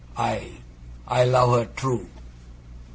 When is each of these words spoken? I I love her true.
I 0.17 0.53
I 1.07 1.25
love 1.25 1.51
her 1.53 1.65
true. 1.75 2.09